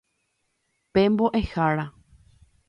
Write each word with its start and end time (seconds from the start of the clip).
Pe 0.93 1.01
mbo'ehára. 1.11 1.85